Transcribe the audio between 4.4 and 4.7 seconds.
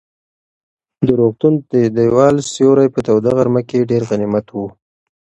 و.